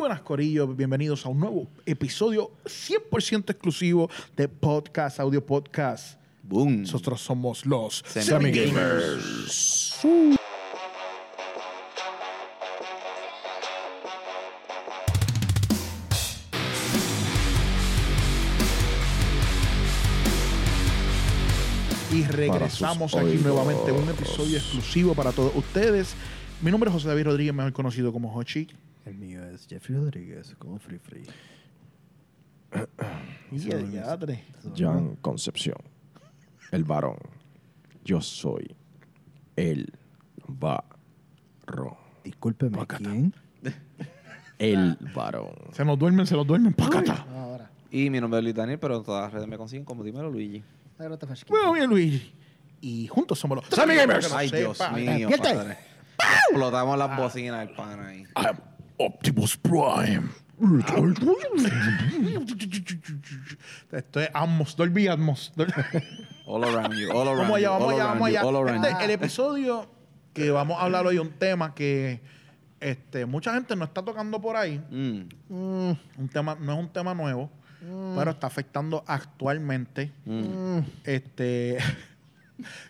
[0.00, 0.66] buenas, Corillo.
[0.66, 6.18] Bienvenidos a un nuevo episodio 100% exclusivo de Podcast, Audio Podcast.
[6.42, 6.80] Boom.
[6.80, 10.00] Nosotros somos los Semi Gamers.
[22.10, 23.42] Y regresamos aquí oídos.
[23.42, 26.14] nuevamente a un episodio exclusivo para todos ustedes.
[26.62, 28.66] Mi nombre es José David Rodríguez, mejor conocido como Hochi.
[29.04, 31.26] El mío es Jeffrey Rodríguez, como Free Free.
[33.52, 34.44] Y el diadre.
[34.76, 35.78] Jan Concepción,
[36.70, 37.16] el varón.
[38.04, 38.76] Yo soy
[39.56, 39.92] el
[40.46, 41.96] varón.
[42.24, 43.34] Discúlpeme, ¿quién?
[44.58, 45.54] El varón.
[45.72, 46.74] Se nos duermen, se nos duermen.
[46.74, 47.26] ¡Pacata!
[47.32, 47.70] Ahora.
[47.90, 50.30] Y mi nombre es Luis Daniel, pero en todas las redes me consiguen como Dímelo
[50.30, 50.62] Luigi.
[50.98, 51.56] Ahora te fasquito.
[51.56, 52.32] Bueno, bien, Luigi.
[52.82, 54.30] Y juntos somos los Semi Gamers.
[54.32, 55.78] Ay, Dios mío, padre.
[56.50, 58.24] Explotamos las bocinas del pan ahí.
[58.36, 58.69] I'm
[59.02, 60.28] Optimus Prime.
[63.92, 65.52] Esto es Atmos, Dolby Atmos.
[65.56, 65.72] Dolby-
[66.46, 68.48] All around you, all around Vamos allá, you, vamos all allá, around vamos you, allá.
[68.48, 69.04] all around Este, you.
[69.04, 69.86] el episodio
[70.32, 72.20] que vamos a hablar hoy es un tema que
[72.80, 74.78] este, mucha gente no está tocando por ahí.
[74.90, 77.50] Mm, Un tema, no es un tema nuevo,
[78.16, 80.12] pero está afectando actualmente.
[80.26, 80.78] mm.
[81.04, 81.78] Este,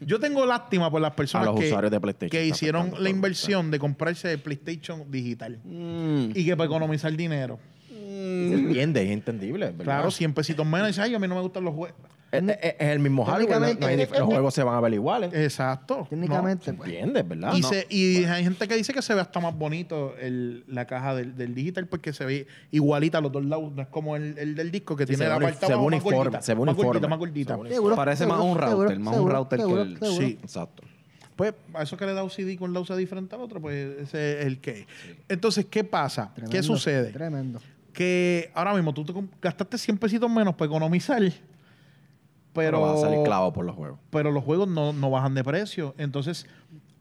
[0.01, 2.93] yo tengo lástima por las personas A los que, usuarios de PlayStation que está hicieron
[2.99, 6.31] la inversión de comprarse el PlayStation digital Mm.
[6.35, 7.59] y que para economizar dinero.
[7.89, 9.67] Se entiende, es entendible.
[9.67, 9.85] ¿verdad?
[9.85, 10.89] Claro, 100 pesitos menos.
[10.89, 11.97] Y dice, ay, a mí no me gustan los juegos.
[12.33, 13.61] Es, es- es el mismo hardware.
[13.61, 15.33] no- no hay dif- los juegos se van a ver iguales.
[15.35, 16.07] Exacto.
[16.09, 16.89] Técnicamente, ¿Se pues.
[16.89, 17.55] entiende, verdad?
[17.57, 17.69] Y, No.
[17.69, 21.15] se- y hay gente que dice que se ve hasta más bonito el- la caja
[21.15, 23.73] del, del digital porque se ve igualita a los dos lados.
[23.75, 25.79] No es como el, el del disco que Sí, tiene se la parte se ve
[25.79, 26.43] uniforme, gordita.
[26.43, 27.09] se ve más gordita, uniforme.
[27.09, 27.57] más gordita.
[27.57, 30.13] Se ve Seguro, Parece más un router, seguro, más un seguro, router que el- seguro.
[30.27, 30.39] Sí.
[30.43, 30.83] Exacto.
[31.37, 34.41] Pues a eso que le da OCD con la usa diferente al otro, pues ese
[34.41, 34.87] es el que.
[35.29, 36.33] Entonces, ¿qué pasa?
[36.51, 37.11] ¿Qué sucede?
[37.13, 37.61] Tremendo.
[37.93, 41.21] Que ahora mismo tú te gastaste 100 pesitos menos para economizar,
[42.53, 43.99] pero, Pero va a salir clavo por los juegos.
[44.11, 45.95] pero los juegos no, no bajan de precio.
[45.99, 46.47] Entonces,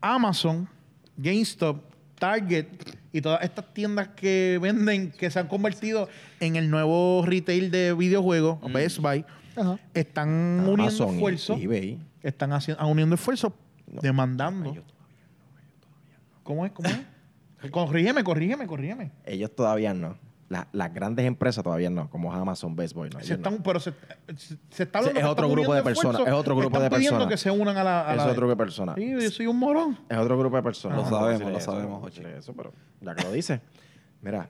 [0.01, 0.67] Amazon,
[1.17, 1.81] GameStop,
[2.19, 2.67] Target
[3.11, 6.07] y todas estas tiendas que venden, que se han convertido
[6.39, 9.79] en el nuevo retail de videojuegos, Best Buy, Ajá.
[9.93, 10.29] están
[10.67, 11.59] uniendo Amazon esfuerzos.
[12.21, 13.53] Están haciendo, uniendo esfuerzos,
[13.87, 14.01] No.
[14.01, 14.71] demandando.
[14.71, 14.83] Ellos,
[16.43, 16.71] ¿Cómo es?
[16.71, 17.71] ¿Cómo es?
[17.71, 19.11] corrígeme, corrígeme, corrígeme.
[19.25, 20.17] ellos todavía no.
[20.49, 23.09] La- las grandes empresas todavía no, como Amazon, Best Buy.
[23.11, 23.57] No, Se no.
[23.63, 23.93] pero se,
[24.35, 27.27] se, se está hablando es que otro grupo de personas, es otro grupo de personas.
[27.27, 28.09] que se unan a la.
[28.09, 28.95] a Es la- otro grupo de personas.
[28.95, 29.99] Sí, yo soy un morón.
[30.09, 30.97] Es otro grupo de personas.
[30.97, 33.61] Lo sabemos, lo eso, sabemos, decir Eso, pero ya que lo dice.
[34.23, 34.49] Mira,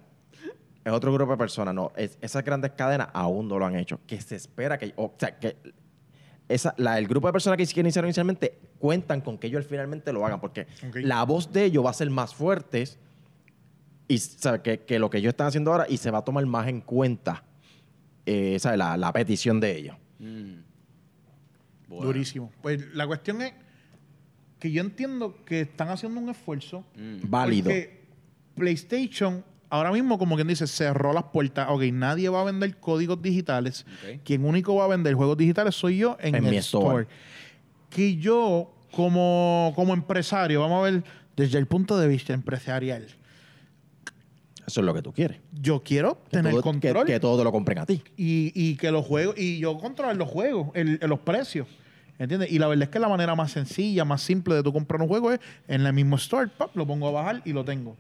[0.85, 1.73] es otro grupo de personas.
[1.75, 3.99] No, es- esas grandes cadenas aún no lo han hecho.
[4.07, 4.93] Que se espera que.
[4.95, 5.57] O sea, que.
[6.47, 10.11] Esa, la, el grupo de personas que que iniciaron inicialmente cuentan con que ellos finalmente
[10.13, 10.39] lo hagan.
[10.39, 10.65] Porque
[10.95, 12.88] la voz de ellos va a ser más fuerte
[14.09, 14.61] y, ¿sabe?
[14.61, 16.81] Que, que lo que ellos están haciendo ahora y se va a tomar más en
[16.81, 17.45] cuenta
[18.31, 18.77] eh, ¿sabe?
[18.77, 19.95] La, la petición de ellos.
[20.19, 20.53] Mm.
[21.87, 22.05] Bueno.
[22.05, 22.51] Durísimo.
[22.61, 23.53] Pues la cuestión es
[24.59, 26.85] que yo entiendo que están haciendo un esfuerzo.
[26.95, 27.27] Mm.
[27.27, 27.65] Válido.
[27.65, 28.03] Porque
[28.53, 31.69] PlayStation ahora mismo, como quien dice, cerró las puertas.
[31.71, 33.85] Ok, nadie va a vender códigos digitales.
[34.23, 37.03] Quien único va a vender juegos digitales soy yo en, En el mi store.
[37.03, 37.07] store.
[37.89, 41.03] Que yo, como, como empresario, vamos a ver
[41.35, 43.07] desde el punto de vista empresarial,
[44.69, 45.40] Eso es lo que tú quieres.
[45.52, 47.06] yo quiero Que tener todo- control.
[47.06, 48.03] Que, que todo te lo compren a ti.
[48.16, 51.68] y, y que los juegos, y yo controlar los juegos, el- los precios.
[52.19, 52.52] ¿Entiendes?
[52.52, 55.07] Y la verdad es que la manera más sencilla, más simple de tú comprar un
[55.07, 57.96] juego es en el mismo store, pap, lo pongo a bajar y lo tengo.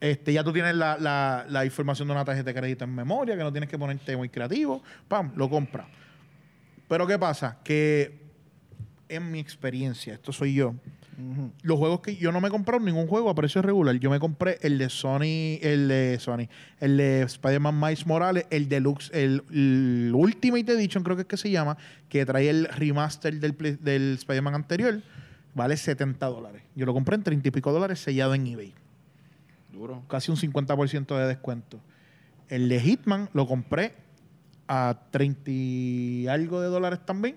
[0.00, 3.36] Este, ya tú tienes la, la- la información de una tarjeta de crédito en memoria,
[3.36, 5.86] que no tienes que ponerte muy creativo, pam, lo compras.
[6.88, 7.58] Pero ¿qué pasa?
[7.64, 8.22] Que
[9.08, 10.74] en mi experiencia, esto soy yo,
[11.62, 13.96] Los juegos que yo no me he comprado ningún juego a precio regular.
[13.96, 16.48] Yo me compré el de Sony, el de Sony,
[16.80, 21.36] el de Spider-Man Miles Morales, el Deluxe, el, el Ultimate Edition, creo que es que
[21.36, 21.76] se llama,
[22.08, 25.02] que trae el remaster del, del Spider-Man anterior.
[25.54, 26.62] Vale 70 dólares.
[26.74, 28.72] Yo lo compré en 30 y pico dólares sellado en eBay.
[29.70, 30.02] Duro.
[30.08, 31.80] Casi un 50% de descuento.
[32.48, 33.94] El de Hitman lo compré
[34.66, 37.36] a 30 y algo de dólares también.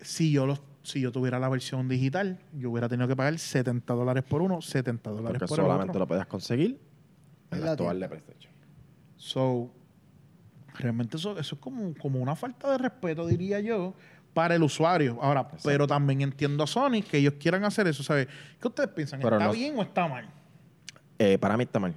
[0.00, 3.92] Si yo los si yo tuviera la versión digital, yo hubiera tenido que pagar 70
[3.94, 6.00] dólares por uno, 70 dólares por el solamente otro.
[6.00, 6.78] lo puedes conseguir
[7.50, 8.52] en la actual de PlayStation.
[9.16, 9.70] So,
[10.74, 13.94] realmente eso, eso es como, como una falta de respeto, diría yo,
[14.34, 15.18] para el usuario.
[15.22, 15.62] Ahora, Exacto.
[15.64, 18.28] pero también entiendo a Sony que ellos quieran hacer eso, ¿sabes?
[18.60, 19.20] ¿Qué ustedes piensan?
[19.20, 20.28] Pero ¿Está no- bien o está mal?
[21.18, 21.94] Eh, para mí está mal.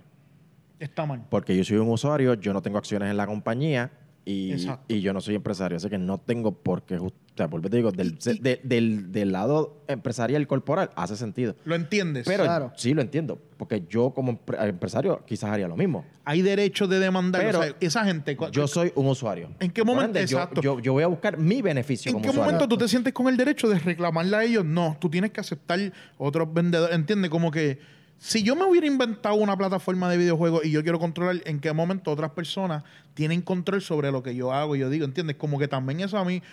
[0.80, 1.24] Está mal.
[1.30, 3.92] Porque yo soy un usuario, yo no tengo acciones en la compañía
[4.26, 4.56] y,
[4.88, 5.78] y yo no soy empresario.
[5.78, 8.30] Así que no tengo por qué, jus- O sea, vuelvo y te digo, del, Y-
[8.30, 11.56] y- de- del, del lado empresarial corporal hace sentido.
[11.64, 12.26] ¿Lo entiendes?
[12.28, 12.74] Pero Claro.
[12.76, 16.06] sí lo entiendo, porque yo como empre- empresario quizás haría lo mismo.
[16.26, 17.42] hay derecho de demandar.
[17.42, 18.38] Pero o sea, esa gente.
[18.52, 19.50] Yo soy un usuario.
[19.62, 20.20] ¿En qué Por momento?
[20.20, 20.62] ende, yo- Exacto.
[20.62, 22.54] Yo, yo voy a buscar mi beneficio ¿En como qué usuario.
[22.54, 24.66] momento tú te sientes con el derecho de reclamarle a ellos?
[24.66, 25.80] No, tú tienes que aceptar
[26.18, 26.94] otros vendedores.
[26.96, 27.32] ¿Entiendes?
[27.32, 27.80] Como que
[28.18, 31.72] si yo me hubiera inventado una plataforma de videojuegos y yo quiero controlar en qué
[31.74, 32.84] momento otras personas
[33.14, 35.38] tienen control sobre lo que yo hago y yo digo, ¿entiendes?
[35.38, 36.44] Como que también eso a mí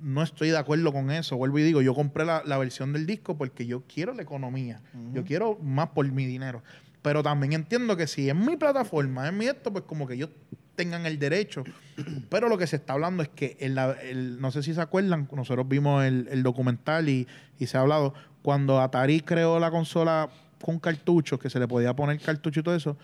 [0.00, 1.36] no estoy de acuerdo con eso.
[1.36, 4.80] Vuelvo y digo, yo compré la, la versión del disco porque yo quiero la economía.
[5.14, 6.62] Yo quiero más por mi dinero.
[7.02, 10.30] Pero también entiendo que si es mi plataforma, es mi esto, pues como que ellos
[10.76, 11.64] tengan el derecho.
[12.30, 14.80] Pero lo que se está hablando es que, en la- el- no sé si se
[14.80, 17.26] acuerdan, nosotros vimos el, el documental y,
[17.58, 20.30] y se ha hablado, cuando Atari creó la consola
[20.64, 22.96] con cartuchos, que se le podía poner cartucho y todo eso,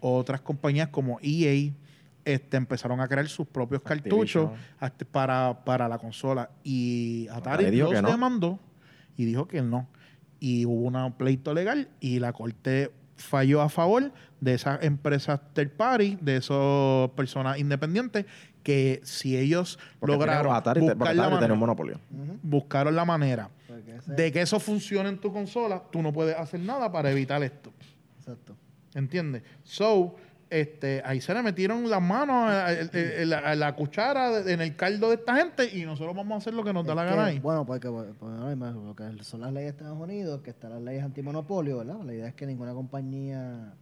[0.00, 1.72] otras compañías como EA
[2.24, 5.12] este, empezaron a crear sus propios cartuchos Activision.
[5.12, 6.50] para, para la consola.
[6.62, 8.10] Y Atari, dijo los que no.
[8.10, 8.60] demandó
[9.16, 9.88] y dijo que no.
[10.40, 15.70] Y hubo un pleito legal y la corte falló a favor de esas empresas third
[15.70, 18.26] party, de esas personas independientes,
[18.62, 22.00] que si ellos Porque lograron Atari, buscar la manera, un monopolio.
[22.42, 23.50] Buscaron la manera
[24.06, 27.72] de que eso funcione en tu consola, tú no puedes hacer nada para evitar esto.
[28.18, 28.56] Exacto.
[28.94, 29.42] ¿Entiendes?
[29.64, 30.16] So,
[30.60, 34.60] este, ahí se le metieron las manos a, a- a- a la cuchara de- en
[34.60, 36.96] el caldo de esta gente y nosotros vamos a hacer lo que nos da Es
[36.96, 37.38] la que, gana ahí.
[37.40, 40.50] Bueno, porque pues, pues, ahora mismo lo que son las leyes de Estados Unidos, que
[40.50, 41.96] están las leyes antimonopolio, ¿verdad?
[42.04, 43.74] La idea es que ninguna compañía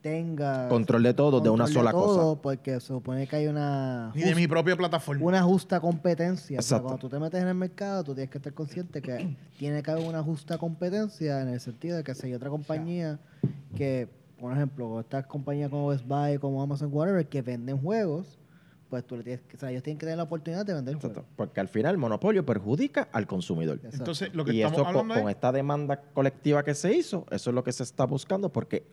[0.00, 2.42] tenga Control de todo de una control sola todo, cosa.
[2.42, 5.24] Porque se supone que hay una Ni de jus- mi propia plataforma.
[5.24, 6.58] una justa competencia.
[6.58, 9.36] O sea, cuando tú te metes en el mercado, tú tienes que estar consciente que
[9.58, 13.20] tiene que haber una justa competencia en el sentido de que si hay otra compañía
[13.76, 14.08] que,
[14.42, 18.40] por ejemplo, estas compañías como Best Buy, como Amazon, whatever, que venden juegos,
[18.90, 20.96] pues tú le tienes que, o sea, ellos tienen que tener la oportunidad de vender
[20.96, 21.20] Exacto.
[21.20, 21.32] juegos.
[21.36, 23.76] Porque al final el monopolio perjudica al consumidor.
[23.76, 23.98] Exacto.
[23.98, 25.36] Entonces, lo que Y estamos eso con, hablando con es...
[25.36, 28.84] esta demanda colectiva que se hizo, eso es lo que se está buscando porque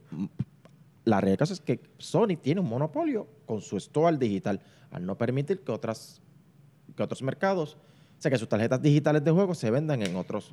[1.04, 4.62] la realidad es que Sony tiene un monopolio con su store digital
[4.92, 6.22] al no permitir que otras
[6.96, 7.76] que otros mercados,
[8.20, 10.52] o sea, que sus tarjetas digitales de juegos se vendan en otros,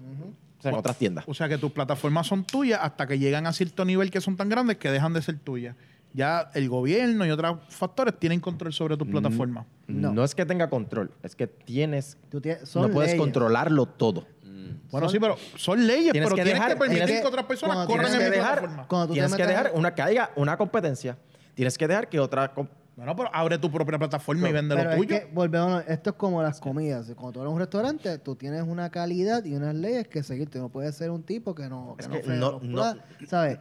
[0.59, 1.25] o sea, en otras tiendas.
[1.27, 4.37] O sea, que tus plataformas son tuyas hasta que llegan a cierto nivel que son
[4.37, 5.75] tan grandes que dejan de ser tuyas.
[6.13, 9.67] Ya el gobierno y otros factores tienen control sobre tus plataformas.
[9.89, 10.13] No.
[10.13, 10.25] No.
[10.25, 13.21] es que tenga control, es que tienes Tú tienes, son no puedes leyes.
[13.21, 14.27] controlarlo todo.
[14.91, 17.29] Bueno, Son- sí, pero son leyes, Tienes pero que tienes dejar- que permitir tienes que
[17.29, 18.87] otras personas corran en mi dejar, plataforma.
[18.89, 21.19] Cuando tú te tienes que dejar una que haya una competencia.
[21.55, 22.55] Tienes que dejar que otra
[22.97, 25.09] Bueno, pero abre tu propia plataforma y vende Pero lo es tuyo.
[25.21, 27.07] que, volvemos, a- esto es como las comidas.
[27.15, 30.49] Cuando tú eres un restaurante, tú tienes una calidad y unas leyes que seguir.
[30.49, 32.73] Tú no puedes ser un tipo que no, que Es no que no- los no-
[32.75, 33.59] platos, ¿Sabes?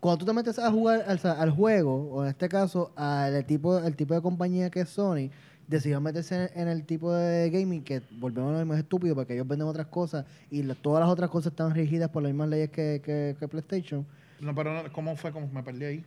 [0.00, 3.78] Cuando tú te metes a jugar al, al juego, o en este caso, al tipo,
[3.78, 5.28] el tipo de compañía que es Sony,
[5.68, 9.14] decidió meterse en, en el tipo de gaming que volvemos a lo mismo es estúpido
[9.14, 12.32] porque ellos venden otras cosas y la- todas las otras cosas están regidas por las
[12.32, 14.06] mismas leyes que, que- que PlayStation.
[14.40, 15.30] No, pero no, ¿cómo fue?
[15.32, 16.04] ¿Cómo me perdí ahí?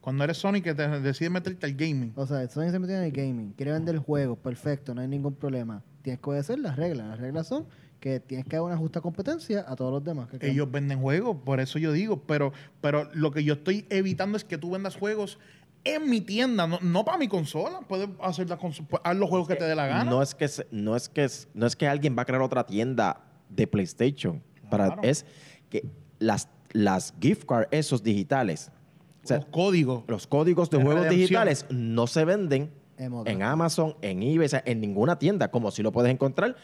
[0.00, 2.12] Cuando eres Sony que te decides meterte al gaming.
[2.16, 5.34] O sea, Sony se metió en el gaming, quiere vender juegos, perfecto, no hay ningún
[5.34, 5.82] problema.
[6.02, 7.06] Tienes que obedecer las reglas.
[7.06, 7.66] Las reglas son
[8.00, 10.28] que tienes que dar una justa competencia a todos los demás.
[10.28, 14.38] que- Ellos venden juegos, por eso yo digo, pero, pero lo que yo estoy evitando
[14.38, 15.38] es que tú vendas juegos
[15.84, 17.80] en mi tienda, no, no para mi consola.
[17.86, 20.04] Puedes hacer la conso- pues, haz los juegos que te dé la gana.
[20.10, 22.40] No es que se- no es que es- no es que alguien va a crear
[22.40, 23.20] otra tienda
[23.50, 24.42] de PlayStation.
[24.70, 25.26] Para, es
[25.68, 25.84] que
[26.18, 28.70] las, las gift cards esos digitales,
[29.22, 30.04] o sea, los códigos.
[30.08, 31.20] los códigos de De juegos redención.
[31.28, 35.82] digitales no se venden En Amazon, en eBay, o sea, en ninguna tienda, como si
[35.82, 36.54] lo puedes encontrar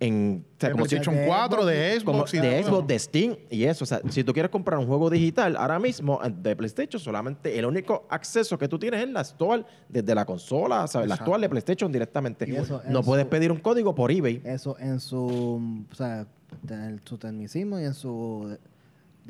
[0.00, 2.34] en o sea, De como si- PlayStation de 4, de Xbox, como Xbox.
[2.34, 2.62] y de.
[2.64, 3.84] Xbox, de Steam y eso.
[3.84, 7.56] O sea, si tú quieres comprar un juego digital ahora mismo eh, de PlayStation, solamente
[7.56, 11.08] el único acceso que tú tienes es la actual desde la consola, ¿sabes?
[11.08, 12.50] La actual de PlayStation directamente.
[12.52, 14.40] Eso no puedes su- pedir un código por eBay.
[14.44, 16.26] Eso en su, o sea,
[16.68, 18.56] en su tecnicismo y en su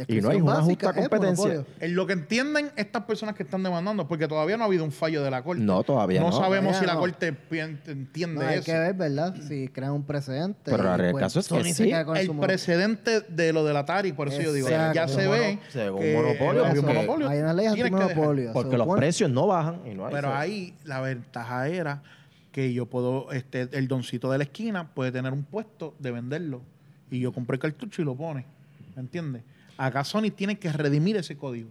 [0.08, 1.48] Y no hay una básica, justa es competencia.
[1.48, 1.74] monopolio.
[1.80, 4.92] En lo que entienden estas personas que están demandando, porque todavía no ha habido un
[4.92, 5.62] fallo de la corte.
[5.62, 6.32] No, todavía no.
[6.32, 7.00] sabemos Todavía si la no.
[7.00, 7.36] corte
[7.88, 8.64] entiende No, hay eso.
[8.64, 9.34] que ver, ¿verdad?
[9.46, 10.70] Si crean un precedente.
[10.70, 11.90] Pero el pues, caso es que sí.
[11.92, 15.12] el precedente de lo del Atari, por eso yo digo, ya Exacto.
[15.12, 17.28] se ve Según que monopolio, un monopolio.
[17.28, 18.46] Hay una ley antimonopolio.
[18.48, 20.12] se Porque los precios no bajan y no hay.
[20.14, 22.02] Pero ahí la ventaja era
[22.50, 26.62] que yo puedo, este, el doncito de la esquina puede tener un puesto de venderlo.
[27.10, 28.46] Y yo compré el cartucho y lo pone.
[28.96, 29.42] ¿Me entiendes?
[29.76, 31.70] Acá Sony tiene que redimir ese código.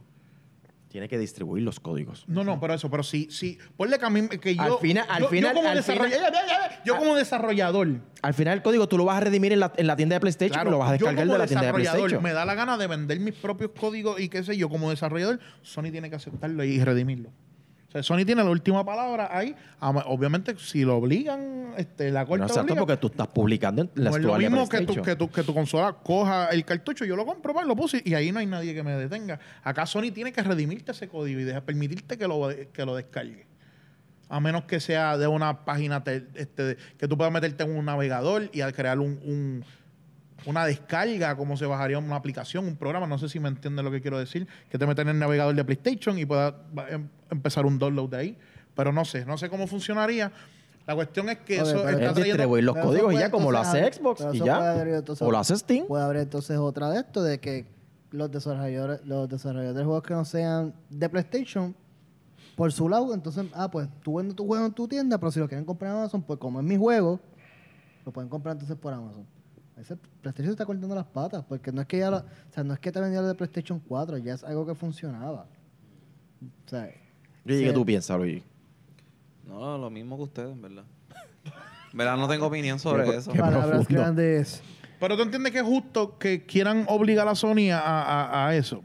[0.90, 2.26] Tiene que distribuir los códigos.
[2.28, 3.58] No, no, pero eso, pero sí, sí.
[3.78, 4.62] Ponle que a mí, que yo.
[4.62, 7.16] Al final- al yo, final- Yo como, al desarroll- final- Ya, ya, ya, yo como
[7.16, 7.88] desarrollador.
[8.22, 10.20] Al final el código tú lo vas a redimir en la, en la tienda de
[10.20, 12.24] PlayStation Claro, y lo vas a yo descargar como de la tienda de desarrollador PlayStation.
[12.24, 15.40] me da la gana de vender mis propios códigos y qué sé yo, como desarrollador,
[15.62, 17.30] Sony tiene que aceptarlo y redimirlo.
[17.92, 19.54] O sea, Sony tiene la última palabra ahí.
[19.82, 23.92] Obviamente, si lo obligan, este, la corte No exacto obliga, porque tú estás publicando en
[23.96, 27.04] la no es lo mismo que tu, que, tu, que tu consola coja el cartucho,
[27.04, 29.40] yo lo compro, pa, lo puse y ahí no hay nadie que me detenga.
[29.62, 33.46] Acá Sony tiene que redimirte ese código y deja permitirte que lo, que lo descargue.
[34.30, 37.84] A menos que sea de una página te- este, que tú puedas meterte en un
[37.84, 39.66] navegador y al crear un, un-
[40.46, 43.92] una descarga, como se bajaría una aplicación, un programa, no sé si me entiendes lo
[43.92, 47.08] que quiero decir, que te meten en el navegador de PlayStation y puedas va- em-
[47.30, 48.38] empezar un download de ahí.
[48.76, 50.32] Pero no sé, no sé cómo funcionaría.
[50.88, 53.30] La cuestión es que eso pero está Es trayendo- distribuir los códigos y puede ya,
[53.32, 54.58] como lo hace abrir- Xbox y ya.
[54.58, 55.86] puede abrir entonces- O lo hace Steam.
[55.88, 57.66] Puede haber entonces otra de esto de que
[58.10, 61.76] los desarrolladores, los desarrolladores de juegos que no sean de PlayStation,
[62.56, 65.40] por su lado, entonces, ah, pues tú vendes tu juego en tu tienda, pero si
[65.40, 67.20] lo quieren comprar en Amazon, pues como es mi juego,
[68.06, 69.26] lo pueden comprar entonces por Amazon.
[69.82, 72.24] Ese PlayStation se está cortando las patas, porque no es que ya lo, o
[72.54, 75.48] sea, no es que te vendía lo de PlayStation 4, ya es algo que funcionaba.
[76.66, 76.88] O sea,
[77.46, 78.44] ¿Y sí, qué tú piensas, Luis?
[79.48, 80.84] No, lo mismo que ustedes, en verdad.
[81.92, 83.32] En verdad no tengo opinión sobre Qué- eso.
[83.32, 84.62] qué- palabras grandes.
[85.00, 88.84] Pero tú entiendes que es justo que quieran obligar a Sony a, a- a eso.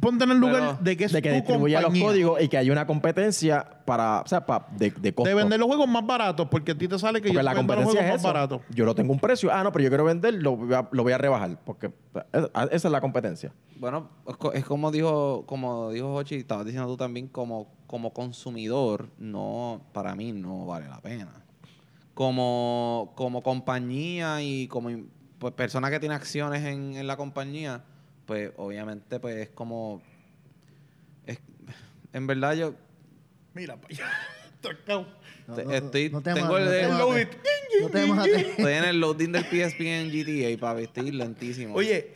[0.00, 2.06] Ponte en el lugar Pero- de que es De que tu distribuya los compañía.
[2.08, 5.28] códigos y que haya una competencia para, o sea, para de, de costo.
[5.28, 7.52] de vender los juegos más baratos, porque a ti te sale que Porque yo la
[7.54, 8.28] vendo los competencia juegos es más eso.
[8.28, 8.60] baratos.
[8.74, 9.50] Yo lo tengo un precio.
[9.52, 11.58] Ah, no, pero yo quiero vender, lo voy a, lo voy a rebajar.
[11.64, 11.86] Porque
[12.32, 13.52] es- esa es la competencia.
[13.80, 18.12] Bueno, es co- es como dijo, como dijo Hochi, estabas diciendo tú también, como, como
[18.12, 21.44] consumidor, no, para mí no vale la pena.
[22.14, 24.90] Como, como compañía y como
[25.38, 27.84] pues, persona que tiene acciones en, en la compañía,
[28.28, 30.02] pues obviamente pues es como
[31.26, 31.38] es,
[32.12, 32.74] en verdad yo
[33.54, 33.76] Mira.
[35.46, 36.68] No, no, estoy- no te tengo el-
[38.50, 41.74] estoy en el loading del PSP en GTA, papi, estoy lentísimo.
[41.74, 42.12] Oye,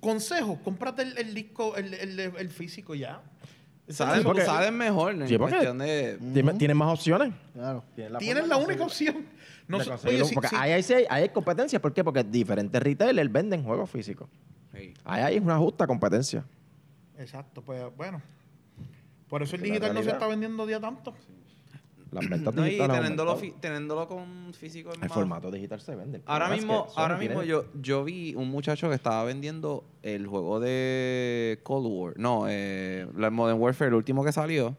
[0.00, 3.20] consejo, cómprate el, el disco, el, el- el físico ya.
[3.88, 6.18] Salen, Sí, porque- salen mejor en Sí, porque- cuestión de...
[6.32, 7.32] Tiene- Tienes más opciones.
[7.54, 7.84] Claro.
[8.18, 9.26] Tienes la única opción.
[9.66, 11.80] No sé- conseguirlo, oye, sí- porque sí- ahí, hay, sí hay- ahí hay competencia.
[11.80, 12.02] ¿Por qué?
[12.02, 14.28] Porque diferentes retailers venden juegos físicos.
[14.74, 14.94] Sí.
[15.04, 16.44] Ahí hay una justa competencia.
[17.18, 18.22] Exacto, pues bueno.
[19.28, 21.14] Por eso el digital no se está vendiendo día tanto.
[22.10, 26.22] Las ventas No, digitales teniéndolo, teniéndolo con físico El formato digital se vende.
[26.26, 30.26] Ahora es mismo, que tiene- mismo yo, yo vi un muchacho que estaba vendiendo el
[30.26, 32.14] juego de Cold War.
[32.18, 34.74] No, eh, la Modern Warfare, el último que salió,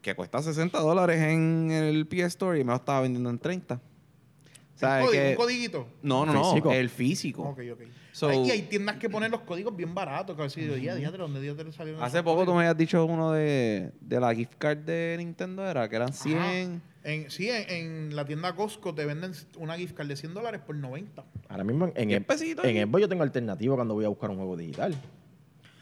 [0.00, 3.80] que cuesta 60 dólares en el PS Store y me lo estaba vendiendo en 30.
[4.86, 5.88] O sea, ¿Un, es código, que- un codiguito.
[6.02, 6.72] no, no, no, Físico.
[6.72, 7.42] el físico.
[7.42, 7.80] Ok, ok.
[8.12, 10.36] So- Ay, y hay tiendas que ponen los códigos bien baratos.
[10.36, 12.76] Que a veces digo, ya, ¿de dónde día te salieron Hace poco tú me habías
[12.76, 16.38] dicho uno de, de la gift card de Nintendo, era que eran 100.
[16.38, 16.80] Ajá.
[17.04, 17.68] En, sí, en,
[18.10, 21.24] en la tienda Costco te venden una gift card de 100 dólares por 90.
[21.48, 22.86] Ahora mismo en, en, ¿Qué el- pesito en?
[22.86, 24.94] Xbox yo tengo alternativa cuando voy a buscar un juego digital.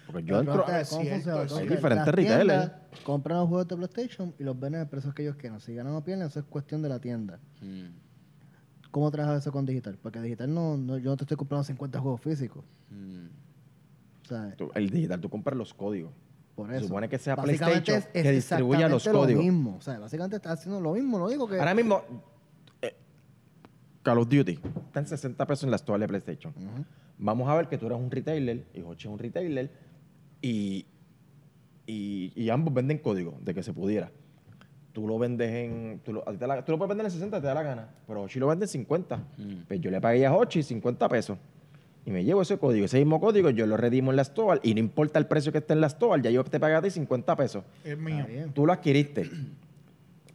[0.06, 0.54] Porque yo entro...
[0.54, 1.62] pregunta es, ¿cómo cierto, funciona?
[1.62, 2.70] hay diferentes retailers.
[3.04, 5.60] Compran los juegos de PlayStation y los venden a precios que ellos quieran.
[5.60, 7.38] Si ganan o pierden, eso es cuestión de la tienda.
[7.60, 7.86] Mm,
[8.90, 9.98] ¿Cómo trabajas eso con digital?
[10.02, 12.64] Porque digital no, no- yo no te estoy comprando 50 juegos físicos.
[12.90, 13.26] mm.
[14.24, 16.12] O sea, tú- el digital, tú compras los códigos.
[16.54, 16.86] por Se eso.
[16.88, 19.44] supone que sea PlayStation es- que distribuya los exactamente códigos.
[19.46, 19.76] Lo mismo.
[19.78, 21.18] O sea, básicamente está haciendo lo mismo.
[21.18, 21.58] No digo que.
[21.58, 22.02] Ahora mismo,
[22.82, 22.94] eh,
[24.02, 26.52] Call of Duty está en 60 pesos en la store de PlayStation.
[27.18, 29.70] Vamos a ver que tú eres un retailer y Hochi es un retailer
[30.42, 30.84] y,
[31.86, 34.12] y, y ambos venden código de que se pudiera.
[34.92, 36.00] Tú lo vendes en.
[36.04, 37.62] Tú lo, a ti te la- tú lo puedes vender en 60, te da la
[37.62, 37.88] gana.
[38.06, 39.16] Pero Hochi lo vende en 50.
[39.16, 39.54] Mm.
[39.68, 41.38] Pues yo le pagué a Hochi 50 pesos.
[42.04, 42.86] Y me llevo ese código.
[42.86, 44.58] Ese mismo código yo lo redimo en la store.
[44.62, 46.82] Y no importa el precio que esté en la store, ya yo te pagué a
[46.82, 47.62] ti 50 pesos.
[47.84, 48.24] Es mío.
[48.54, 49.30] Tú lo adquiriste.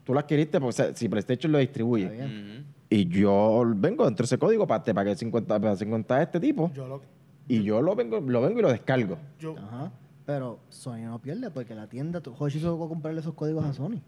[0.04, 2.06] Tú lo adquiriste porque o sea, si PlayStation lo distribuye.
[2.06, 2.66] Está bien.
[2.90, 6.40] Y yo vengo dentro de ese código para te pagué 50, para 50 a este
[6.40, 6.72] tipo.
[6.74, 7.02] Yo lo,
[7.48, 9.18] Y yo lo vengo, lo vengo y lo descargo.
[9.40, 9.92] yo, Ajá.
[10.26, 13.74] Pero Sony no pierde porque la tienda, Hoshi se va a comprarle esos códigos a
[13.74, 14.00] Sony.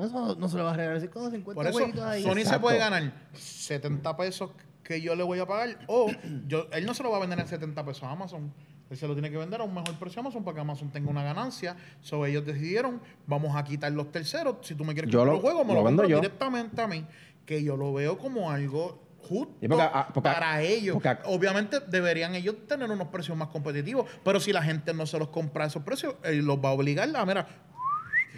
[0.00, 2.22] Sony eso no se le va a regalar así con 50 por eso, jueguitos ahí.
[2.22, 2.60] Sony se Exacto.
[2.62, 4.50] puede ganar 70 pesos
[4.82, 6.10] que yo le voy a pagar o
[6.46, 8.52] yo, él no se lo va a vender en 70 pesos a Amazon.
[8.90, 10.90] Él se lo tiene que vender a un mejor precio a Amazon para que Amazon
[10.90, 11.74] tenga una ganancia.
[12.02, 14.56] So, ellos decidieron, vamos a quitar los terceros.
[14.60, 16.16] Si tú me quieres Yo comprar lo- el juego, me lo lo, vendo yo.
[16.20, 17.06] directamente a mí.
[17.46, 20.94] Que yo lo veo como algo justo Y porque, ah, porque- para ellos.
[20.94, 25.18] porque- Obviamente deberían ellos tener unos precios más competitivos, pero si la gente no se
[25.18, 27.46] los compra a esos precios, él los va a obligar a, mira,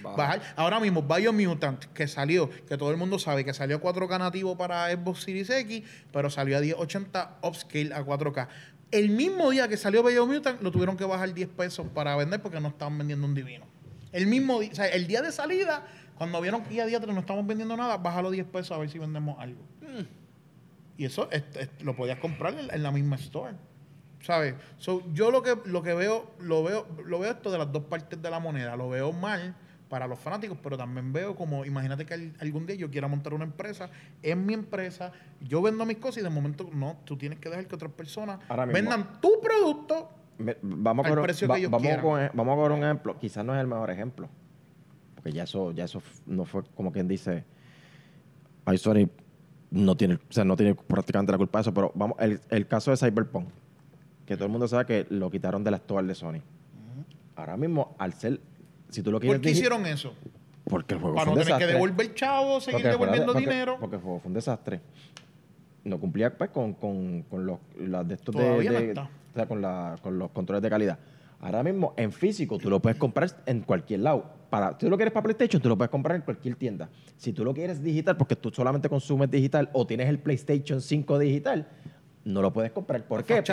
[0.07, 0.17] Baja.
[0.17, 0.43] bajar.
[0.57, 4.91] Ahora mismo, Biomutant, que salió, que todo el mundo sabe que salió 4K nativo para
[4.91, 5.83] Xbox Series X,
[6.13, 8.49] pero salió a 1080 upscale a 4K.
[8.91, 12.61] El mismo día que salió Biomutant, lo tuvieron que bajar 10 pesos para vender porque
[12.61, 13.65] no estaban vendiendo un divino.
[14.13, 15.87] El mismo día, o sea, el día de salida,
[16.17, 18.89] cuando vieron que ya día 3 no estamos vendiendo nada, bájalo 10 pesos a ver
[18.89, 19.61] si vendemos algo.
[20.99, 23.55] Y eso es- es- lo podías comprar en, en la misma store.
[24.23, 24.55] ¿sabes?
[24.79, 27.85] So, yo lo que, lo que veo, lo veo, lo veo esto de las dos
[27.85, 28.75] partes de la moneda.
[28.75, 29.55] Lo veo mal
[29.89, 33.35] para los fanáticos, pero también veo como, imagínate que al- algún día yo quiera montar
[33.35, 33.89] una empresa,
[34.23, 37.67] es mi empresa, yo vendo mis cosas y de momento no, tú tienes que dejar
[37.67, 38.75] que otras personas Ahora mismo.
[38.81, 40.11] vendan tu producto.
[40.39, 42.03] Me- vamos, a Al coger- precio que ellos vamos, quieran.
[42.03, 43.19] con, vamos a coger un ejemplo.
[43.19, 44.29] Quizás no es el mejor ejemplo.
[45.15, 47.45] Porque ya eso, ya eso no fue como quien dice.
[48.65, 49.09] Ay, Sony
[49.71, 51.73] no tiene, o sea, no tiene prácticamente la culpa de eso.
[51.75, 53.49] Pero vamos, el, el caso de Cyberpunk.
[54.27, 56.41] Que todo el mundo sabe que lo quitaron de la store de Sony.
[57.37, 58.41] Ahora mismo, al ser.
[58.91, 60.15] Si tú lo quieres ¿Por qué hicieron eso?
[60.65, 63.41] Porque el juego Para fue no un tener que devolver chavo, seguir Porque, devolviendo porque-
[63.49, 63.77] dinero.
[63.81, 64.81] Porque el juego fue un desastre.
[65.85, 69.03] No cumplía pues, con, con, con los, las de estos de, Todavía no de- está.
[69.03, 70.99] o sea, con, la, con los controles de calidad.
[71.41, 74.25] Ahora mismo, en físico, tú lo puedes comprar en cualquier lado.
[74.51, 76.89] Para, si tú lo quieres para PlayStation, tú lo puedes comprar en cualquier tienda.
[77.17, 81.19] Si tú lo quieres digital, porque tú solamente consumes digital o tienes el PlayStation 5
[81.19, 81.69] digital,
[82.25, 83.05] no lo puedes comprar.
[83.05, 83.45] ¿Por qué?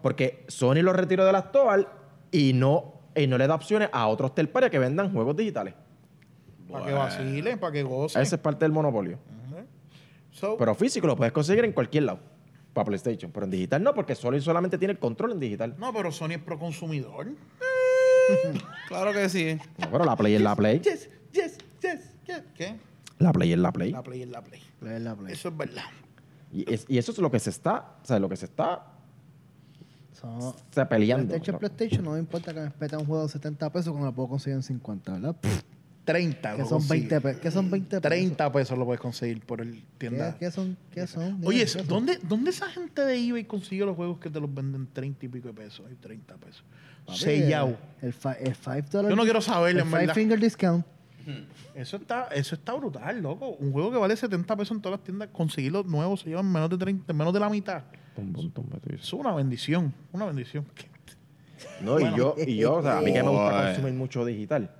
[0.00, 1.86] Porque Sony lo retiró de la store
[2.30, 5.74] y no, y no le da opciones a otros third party que vendan juegos digitales.
[6.70, 8.20] Para que vacilen, para que gocen.
[8.22, 9.18] Esa es parte del monopolio.
[10.32, 12.18] So, Pero físico lo puedes conseguir en cualquier lado.
[12.72, 13.30] Para PlayStation.
[13.30, 15.76] Pero en digital no, porque Sony solamente tiene el control en digital.
[15.78, 17.28] no, pero Sony es pro consumidor.
[18.88, 19.58] Claro que sí.
[19.78, 20.80] No, pero la Play es la Play.
[20.80, 22.42] Yes, yes, yes, yes.
[22.54, 22.74] ¿Qué?
[23.18, 23.90] La Play es la Play.
[23.92, 24.62] La Play es la Play.
[24.80, 25.32] Play, la Play.
[25.34, 25.84] Eso es verdad.
[26.50, 28.93] Y, es- y eso es lo que se está, o sea, lo que se está
[30.14, 31.28] Son- o sea, peleando.
[31.28, 34.14] PlayStation, PlayStation, no me importa que me espeta un juego de 70 pesos cuando lo
[34.14, 35.36] puedo conseguir en 50, ¿verdad?
[35.40, 35.62] Pff,
[36.04, 36.56] 30.
[36.56, 36.98] que son consigue.
[37.00, 37.40] 20 pesos.
[37.40, 38.02] ¿Qué son 20 pesos?
[38.02, 40.32] 30 pesos lo puedes conseguir por el tienda.
[40.34, 40.76] ¿Qué, qué son?
[40.90, 41.40] ¿Qué son?
[41.44, 41.86] Oye, ¿qué son?
[41.88, 45.28] ¿dónde, ¿dónde esa gente de eBay consigue los juegos que te los venden 30 y
[45.28, 45.86] pico de pesos?
[45.88, 46.62] Hay 30 pesos.
[47.06, 47.76] Papi, Sellado.
[48.02, 50.14] El, fi- el five dollar- Yo no quiero saber, el en five verdad.
[50.14, 50.86] finger discount.
[51.74, 53.48] Eso está, eso está brutal, loco.
[53.58, 56.68] Un juego que vale 70 pesos en todas las tiendas, conseguirlo nuevo se llevan menos
[56.68, 57.82] de 30, menos de la mitad.
[58.94, 60.64] Es una bendición, una bendición.
[61.82, 64.70] No, y yo, y yo, o sea, a mí que me gusta consumir mucho digital.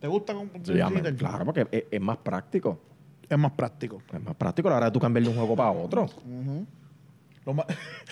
[0.00, 1.16] ¿Te gusta con Sí, a mí- digital?
[1.16, 2.78] claro, porque es, es más práctico.
[3.28, 4.02] Es más práctico.
[4.12, 6.06] Es más práctico a la hora de tú cambiar de un juego para otro.
[7.46, 7.54] Lo,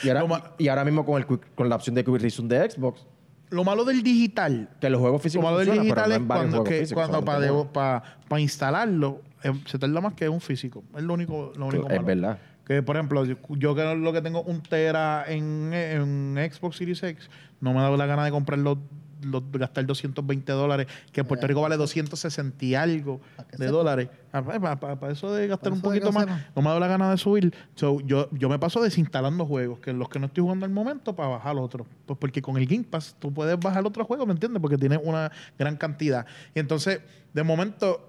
[0.03, 2.71] Y ahora, lo y ahora mismo con, el, con la opción de Quick Resume de
[2.71, 3.07] Xbox,
[3.51, 6.65] lo malo del digital que los juegos Lo físicos malo del digital no es cuando,
[6.65, 10.83] que, físicos, cuando para, para, para instalarlo eh, se tarda más que un físico.
[10.97, 12.07] Es lo único, lo único Es malo.
[12.07, 12.39] verdad.
[12.73, 17.03] Que, por ejemplo, yo- yo que lo que tengo un tera en, en Xbox Series
[17.03, 17.29] X,
[17.61, 18.79] no me da la gana de comprar los,
[19.23, 23.65] los- gastar 220 dólares, que en Puerto Rico vale 260 y algo ¿Para qué de
[23.67, 23.71] sepa?
[23.77, 24.09] dólares.
[24.33, 26.47] Para, eso de gastar un poquito más, sepa.
[26.57, 27.55] no me da la gana de subir.
[27.75, 31.15] So, yo, yo me paso desinstalando juegos, que los que no estoy jugando al momento,
[31.15, 31.87] para bajar otros.
[32.07, 34.61] Pues porque con el Game Pass tú puedes bajar otro juego, ¿me entiendes?
[34.63, 36.25] Porque tiene una gran cantidad.
[36.55, 37.01] Y entonces,
[37.35, 38.09] de momento,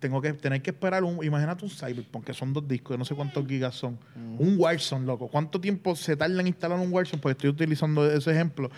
[0.00, 3.14] tengo que tener que esperar un, imagínate un Cyberpunk, que son dos discos, no sé
[3.14, 3.98] cuántos gigas son.
[4.38, 5.28] Un Warzone, loco.
[5.28, 7.20] ¿Cuánto tiempo se tarda en instalar un Warzone?
[7.22, 8.70] Pues estoy utilizando ese ejemplo.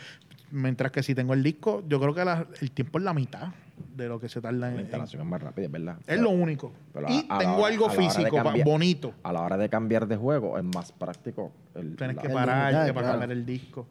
[0.50, 3.48] Mientras que si tengo el disco, yo creo que la- el tiempo es la mitad
[3.96, 5.96] de lo que se tarda en, La instalación es más rápida, es verdad.
[6.06, 6.72] es lo único.
[6.92, 9.14] Pero y a- a la tengo hora- algo físico, cambiar- bonito.
[9.22, 11.52] A la hora de cambiar de juego es más práctico.
[11.74, 13.86] El, Tienes la- que El parar digital, para cambiar el disco.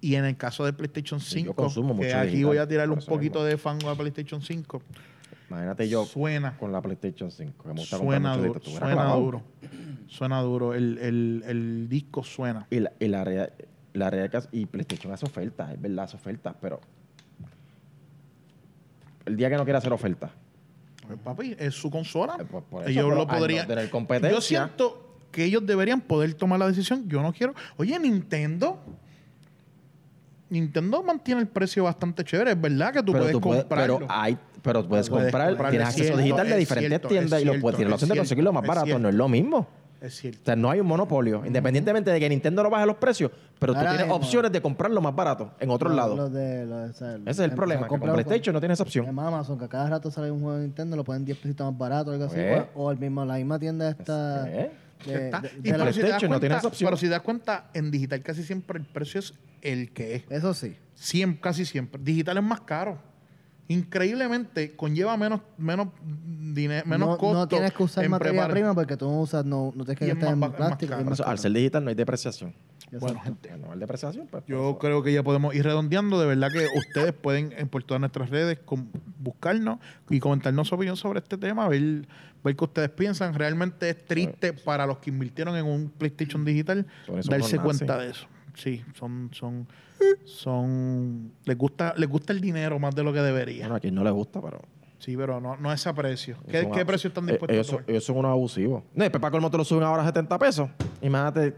[0.00, 2.68] Y en el caso de PlayStation Sí, yo 5, consumo que aquí digital, voy a
[2.68, 3.48] tirarle por un poquito mismo.
[3.48, 4.82] de fango a PlayStation 5,
[5.50, 9.42] Imagínate yo suena, con la PlayStation 5, que me gusta comprar suena duro, suena duro.
[10.08, 10.74] Suena duro.
[10.74, 12.66] El, el, el disco suena.
[12.70, 13.52] Y la, y la realidad,
[13.92, 16.80] la realidad que- y PlayStation hace ofertas, es verdad, hace ofertas, pero
[19.26, 20.30] el día que no quiera hacer ofertas,
[21.06, 22.36] Pues, papi, es su consola.
[22.40, 23.66] Eh, pues, por eso, ellos lo no podrían.
[23.66, 27.08] tener competencia- Yo siento que ellos deberían poder tomar la decisión.
[27.08, 27.54] Yo no quiero.
[27.76, 28.78] Oye, Nintendo.
[30.50, 32.52] Nintendo mantiene el precio bastante chévere.
[32.52, 33.98] Es verdad que tú pero puedes tú puedes, comprarlo.
[34.00, 37.08] pero hay, pero puedes, Puedes comprar, tienes es acceso cierto, digital de es diferentes cierto,
[37.08, 38.98] tiendas y lo puedes, tienes la opción de conseguirlo más barato, cierto.
[39.02, 39.68] no es lo mismo.
[40.00, 40.40] Es O cierto.
[40.44, 43.78] sea, no hay un monopolio, independientemente de que Nintendo no baje los precios, pero tú
[43.78, 44.16] Ahora tienes mismo.
[44.16, 46.16] opciones de comprarlo más barato en otros Lo- lados.
[46.16, 48.60] lo de- lo de- o sea, Ese es el em- problema, o con PlayStation no
[48.60, 49.06] tienes esa opción.
[49.06, 51.70] En Amazon, que a cada rato sale un juego de Nintendo, lo ponen 10 pesitos
[51.70, 52.36] más barato, algo así.
[52.38, 52.66] ¿Eh?
[52.74, 53.90] O, o el mismo, la misma tienda.
[53.92, 54.70] ¿Eh?
[55.06, 56.86] de- Está- de- y de pero si no tiene cuenta- esa opción.
[56.88, 60.22] Pero si te das cuenta, en digital casi siempre el precio es el que es.
[60.30, 60.76] Eso sí.
[60.94, 62.00] Siempre, casi siempre.
[62.02, 62.98] Digital es más caro.
[63.66, 67.34] Increíblemente conlleva menos menos dinero, menos no, costo.
[67.34, 69.98] no tienes que usar en materia preparar- prima porque tú no usas, no, no tienes
[69.98, 70.94] que gastar en plástico.
[70.94, 72.54] es eso, al ser digital no hay depreciación.
[73.00, 73.48] Bueno, Exacto.
[73.58, 74.44] No hay depreciación, pues.
[74.46, 76.20] Yo pues, creo que ya podemos ir redondeando.
[76.20, 78.58] De verdad que ustedes pueden en por todas nuestras redes
[79.18, 79.78] buscarnos
[80.10, 82.06] y comentarnos su opinión sobre este tema, ver,
[82.44, 83.34] ver qué ustedes piensan.
[83.34, 86.86] Realmente es triste para los que invirtieron en un PlayStation digital
[87.28, 88.26] darse cuenta de eso.
[88.54, 89.66] Sí, son, son,
[90.24, 93.64] son, les gusta, les gusta el dinero más de lo que debería.
[93.64, 94.60] Bueno, a quien no le gusta, pero.
[94.98, 96.36] Sí, pero no, no es a precio.
[96.46, 97.90] ¿Qué, qué abus- precio están eh, dispuestos ellos, a tomar?
[97.90, 98.82] ellos son unos abusivos.
[98.94, 100.70] No, y para colmo te lo suben ahora a 70 pesos.
[101.02, 101.54] Imagínate,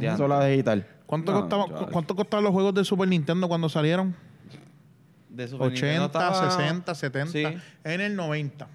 [0.00, 0.16] Ya.
[0.16, 0.86] sola digital.
[1.06, 1.86] ¿Cuánto, No, costaba.
[1.90, 4.14] ¿Cuánto costaban los juegos de Super Nintendo cuando salieron?
[5.28, 7.32] De Super Nintendo 80, estaba- 60, 70.
[7.32, 7.44] Sí.
[7.84, 8.68] En el 90.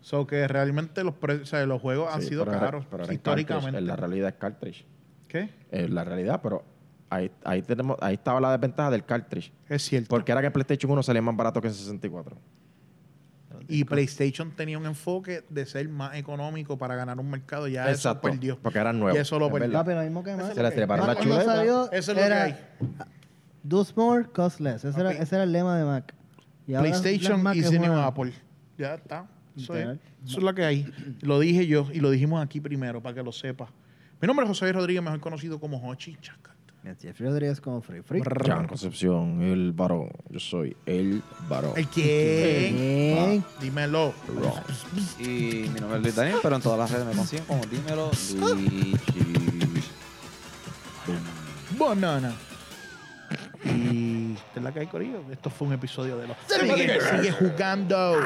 [0.00, 3.78] So que realmente los, pre- o sea, los juegos han sido pero caros pero históricamente.
[3.78, 4.86] En la realidad es cartridge.
[5.28, 5.50] ¿Qué?
[5.70, 6.64] Es la realidad, pero
[7.10, 9.52] ahí, ahí, tenemos, ahí estaba la desventaja del cartridge.
[9.68, 10.08] Es cierto.
[10.08, 12.36] Porque era que PlayStation 1 salía más barato que en 64.
[13.70, 17.68] Y PlayStation tenía un enfoque de ser más económico para ganar un mercado.
[17.68, 18.58] Ya eso perdió.
[18.60, 19.18] Porque eran nuevos.
[19.18, 19.68] Y eso lo es perdió.
[19.78, 19.94] verdad.
[19.96, 20.54] Lo mismo que más.
[20.54, 21.44] Se les treparon la chuleta.
[21.44, 22.56] salió, Eso es lo que hay.
[23.62, 24.84] Do more, cost less.
[24.84, 25.22] Ese era, Papi.
[25.22, 26.14] ese era el lema de Mac.
[26.66, 28.32] Y PlayStation y una- Apple.
[28.78, 29.26] Ya está.
[29.56, 29.86] Eso es,
[30.24, 30.90] eso es lo que hay.
[31.20, 33.68] Lo dije yo y lo dijimos aquí primero para que lo sepa.
[34.20, 36.54] Mi nombre es José Rodríguez, mejor conocido como Hochi Chacat.
[37.00, 38.22] Jeffrey Rodríguez como Free Free.
[38.46, 40.10] Jan Concepción, el varón.
[40.30, 41.72] Yo soy el varón.
[41.76, 42.76] ¿El quién?
[42.76, 43.44] Bien.
[43.60, 44.14] Dímelo.
[45.18, 48.10] Y mi nombre es Luis Daniel, pero en todas las redes me consiguen como dímelo
[48.38, 49.34] Luigi.
[51.78, 52.34] Banana.
[53.64, 55.22] Y esta es la que hay, Corillo.
[55.30, 56.36] Esto fue un episodio de los.
[56.46, 58.16] Sigue, sigue jugando.